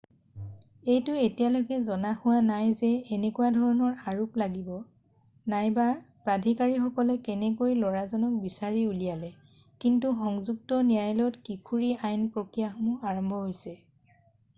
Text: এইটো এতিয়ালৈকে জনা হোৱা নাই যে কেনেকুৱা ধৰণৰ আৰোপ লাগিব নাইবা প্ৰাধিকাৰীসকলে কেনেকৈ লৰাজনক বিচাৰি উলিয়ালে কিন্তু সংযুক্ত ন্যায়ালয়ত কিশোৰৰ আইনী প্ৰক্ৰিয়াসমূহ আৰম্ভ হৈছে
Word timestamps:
এইটো 0.91 1.15
এতিয়ালৈকে 1.25 1.75
জনা 1.89 2.13
হোৱা 2.23 2.37
নাই 2.45 2.69
যে 2.79 2.87
কেনেকুৱা 3.09 3.49
ধৰণৰ 3.57 3.99
আৰোপ 4.13 4.39
লাগিব 4.43 4.71
নাইবা 5.53 5.85
প্ৰাধিকাৰীসকলে 6.29 7.17
কেনেকৈ 7.29 7.77
লৰাজনক 7.85 8.41
বিচাৰি 8.49 8.85
উলিয়ালে 8.95 9.33
কিন্তু 9.87 10.15
সংযুক্ত 10.25 10.83
ন্যায়ালয়ত 10.91 11.47
কিশোৰৰ 11.47 12.05
আইনী 12.11 12.35
প্ৰক্ৰিয়াসমূহ 12.35 13.15
আৰম্ভ 13.15 13.47
হৈছে 13.47 13.77